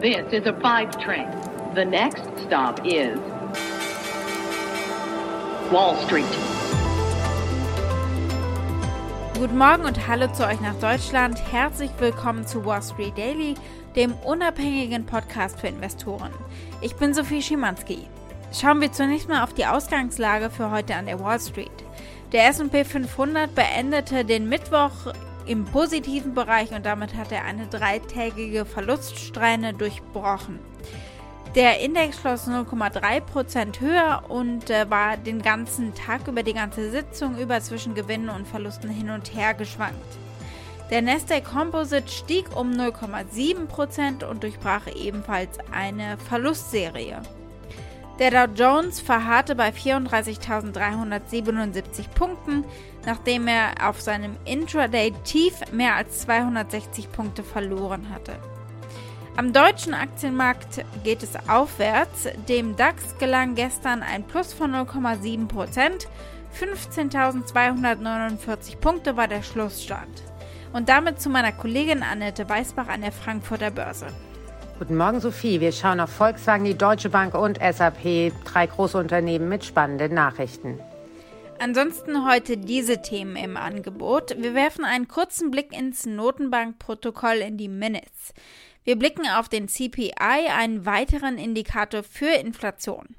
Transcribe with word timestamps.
This 0.00 0.32
is 0.32 0.46
a 0.46 0.54
five 0.62 0.98
train. 0.98 1.28
The 1.74 1.84
next 1.84 2.22
stop 2.46 2.80
is 2.86 3.18
Wall 5.70 5.94
Street. 6.06 6.24
Guten 9.34 9.58
Morgen 9.58 9.84
und 9.84 10.08
hallo 10.08 10.32
zu 10.32 10.46
euch 10.46 10.58
nach 10.62 10.76
Deutschland. 10.80 11.38
Herzlich 11.52 11.90
willkommen 11.98 12.46
zu 12.46 12.64
Wall 12.64 12.82
Street 12.82 13.18
Daily, 13.18 13.56
dem 13.94 14.14
unabhängigen 14.24 15.04
Podcast 15.04 15.60
für 15.60 15.66
Investoren. 15.66 16.32
Ich 16.80 16.96
bin 16.96 17.12
Sophie 17.12 17.42
Schimanski. 17.42 18.06
Schauen 18.58 18.80
wir 18.80 18.92
zunächst 18.92 19.28
mal 19.28 19.44
auf 19.44 19.52
die 19.52 19.66
Ausgangslage 19.66 20.48
für 20.48 20.70
heute 20.70 20.94
an 20.94 21.04
der 21.04 21.20
Wall 21.20 21.40
Street. 21.40 21.68
Der 22.32 22.46
SP 22.48 22.88
500 22.88 23.54
beendete 23.54 24.24
den 24.24 24.48
Mittwoch 24.48 25.12
im 25.46 25.64
positiven 25.64 26.34
Bereich 26.34 26.72
und 26.72 26.86
damit 26.86 27.14
hat 27.14 27.32
er 27.32 27.44
eine 27.44 27.66
dreitägige 27.66 28.64
Verluststrähne 28.64 29.74
durchbrochen. 29.74 30.58
Der 31.56 31.80
Index 31.80 32.20
schloss 32.20 32.46
0,3% 32.46 33.80
höher 33.80 34.22
und 34.28 34.70
äh, 34.70 34.88
war 34.88 35.16
den 35.16 35.42
ganzen 35.42 35.92
Tag 35.94 36.28
über 36.28 36.44
die 36.44 36.54
ganze 36.54 36.92
Sitzung 36.92 37.36
über 37.38 37.60
zwischen 37.60 37.94
Gewinnen 37.94 38.28
und 38.28 38.46
Verlusten 38.46 38.88
hin 38.88 39.10
und 39.10 39.34
her 39.34 39.54
geschwankt. 39.54 39.96
Der 40.90 41.02
Nasdaq 41.02 41.44
Composite 41.44 42.08
stieg 42.08 42.46
um 42.56 42.70
0,7% 42.70 44.24
und 44.24 44.42
durchbrach 44.42 44.86
ebenfalls 44.94 45.58
eine 45.72 46.18
Verlustserie. 46.18 47.20
Der 48.20 48.30
Dow 48.30 48.46
Jones 48.54 49.00
verharrte 49.00 49.54
bei 49.54 49.70
34.377 49.70 52.10
Punkten, 52.14 52.64
nachdem 53.06 53.48
er 53.48 53.88
auf 53.88 54.02
seinem 54.02 54.36
Intraday-Tief 54.44 55.72
mehr 55.72 55.96
als 55.96 56.20
260 56.20 57.10
Punkte 57.10 57.42
verloren 57.42 58.10
hatte. 58.10 58.34
Am 59.38 59.54
deutschen 59.54 59.94
Aktienmarkt 59.94 60.84
geht 61.02 61.22
es 61.22 61.30
aufwärts. 61.48 62.28
Dem 62.46 62.76
DAX 62.76 63.16
gelang 63.16 63.54
gestern 63.54 64.02
ein 64.02 64.24
Plus 64.24 64.52
von 64.52 64.74
0,7% 64.74 66.06
15.249 66.60 68.76
Punkte 68.80 69.16
war 69.16 69.28
der 69.28 69.42
Schlussstand. 69.42 70.24
Und 70.74 70.90
damit 70.90 71.22
zu 71.22 71.30
meiner 71.30 71.52
Kollegin 71.52 72.02
Annette 72.02 72.46
Weißbach 72.46 72.88
an 72.88 73.00
der 73.00 73.12
Frankfurter 73.12 73.70
Börse. 73.70 74.08
Guten 74.80 74.96
Morgen, 74.96 75.20
Sophie. 75.20 75.60
Wir 75.60 75.72
schauen 75.72 76.00
auf 76.00 76.08
Volkswagen, 76.08 76.64
die 76.64 76.78
Deutsche 76.78 77.10
Bank 77.10 77.34
und 77.34 77.58
SAP, 77.58 78.32
drei 78.46 78.66
große 78.66 78.96
Unternehmen 78.96 79.46
mit 79.46 79.62
spannenden 79.62 80.14
Nachrichten. 80.14 80.80
Ansonsten 81.58 82.26
heute 82.26 82.56
diese 82.56 83.02
Themen 83.02 83.36
im 83.36 83.58
Angebot. 83.58 84.36
Wir 84.38 84.54
werfen 84.54 84.86
einen 84.86 85.06
kurzen 85.06 85.50
Blick 85.50 85.76
ins 85.78 86.06
Notenbankprotokoll 86.06 87.36
in 87.46 87.58
die 87.58 87.68
Minutes. 87.68 88.32
Wir 88.82 88.98
blicken 88.98 89.26
auf 89.28 89.50
den 89.50 89.68
CPI, 89.68 90.48
einen 90.48 90.86
weiteren 90.86 91.36
Indikator 91.36 92.02
für 92.02 92.30
Inflation. 92.30 93.16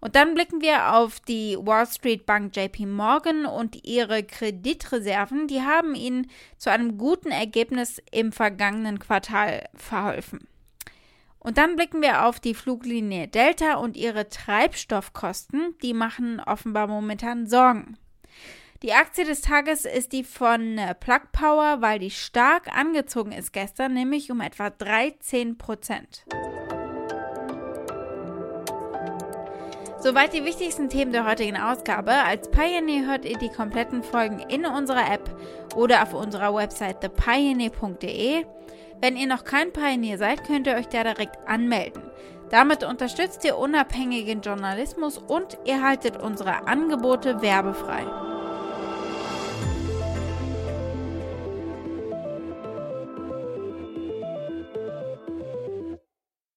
Und 0.00 0.16
dann 0.16 0.32
blicken 0.32 0.62
wir 0.62 0.94
auf 0.94 1.20
die 1.20 1.58
Wall 1.60 1.86
Street 1.86 2.24
Bank 2.24 2.56
JP 2.56 2.86
Morgan 2.86 3.44
und 3.44 3.86
ihre 3.86 4.22
Kreditreserven. 4.22 5.46
Die 5.46 5.60
haben 5.60 5.94
ihnen 5.94 6.30
zu 6.56 6.70
einem 6.70 6.96
guten 6.96 7.32
Ergebnis 7.32 8.00
im 8.12 8.32
vergangenen 8.32 8.98
Quartal 8.98 9.68
verholfen. 9.74 10.48
Und 11.46 11.58
dann 11.58 11.76
blicken 11.76 12.02
wir 12.02 12.24
auf 12.26 12.40
die 12.40 12.54
Fluglinie 12.54 13.28
Delta 13.28 13.74
und 13.74 13.96
ihre 13.96 14.28
Treibstoffkosten. 14.28 15.76
Die 15.80 15.94
machen 15.94 16.40
offenbar 16.40 16.88
momentan 16.88 17.46
Sorgen. 17.46 17.96
Die 18.82 18.92
Aktie 18.92 19.24
des 19.24 19.42
Tages 19.42 19.84
ist 19.84 20.12
die 20.12 20.24
von 20.24 20.76
äh, 20.76 20.96
Plug 20.96 21.20
Power, 21.30 21.80
weil 21.82 22.00
die 22.00 22.10
stark 22.10 22.76
angezogen 22.76 23.30
ist 23.30 23.52
gestern, 23.52 23.94
nämlich 23.94 24.32
um 24.32 24.40
etwa 24.40 24.70
13 24.70 25.56
Prozent. 25.56 26.24
Soweit 30.00 30.34
die 30.34 30.44
wichtigsten 30.44 30.88
Themen 30.88 31.12
der 31.12 31.26
heutigen 31.26 31.56
Ausgabe. 31.56 32.10
Als 32.10 32.50
Pioneer 32.50 33.06
hört 33.06 33.24
ihr 33.24 33.38
die 33.38 33.50
kompletten 33.50 34.02
Folgen 34.02 34.40
in 34.40 34.66
unserer 34.66 35.12
App 35.12 35.30
oder 35.76 36.02
auf 36.02 36.12
unserer 36.12 36.52
Website 36.52 37.02
thepioneer.de. 37.02 38.44
Wenn 39.00 39.16
ihr 39.16 39.26
noch 39.26 39.44
kein 39.44 39.72
Pioneer 39.72 40.18
seid, 40.18 40.44
könnt 40.44 40.66
ihr 40.66 40.74
euch 40.74 40.88
da 40.88 41.04
direkt 41.04 41.36
anmelden. 41.46 42.02
Damit 42.50 42.84
unterstützt 42.84 43.44
ihr 43.44 43.58
unabhängigen 43.58 44.40
Journalismus 44.40 45.18
und 45.18 45.58
ihr 45.64 45.82
haltet 45.82 46.16
unsere 46.16 46.66
Angebote 46.66 47.42
werbefrei. 47.42 48.25